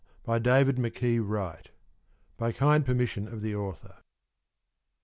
_BY 0.25 0.39
DAVID 0.39 0.77
M'KEE 0.79 1.19
WRIGHT. 1.19 1.69
(_By 2.39 2.55
kind 2.55 2.83
permission 2.83 3.27
of 3.27 3.41
the 3.41 3.53
Author. 3.53 3.97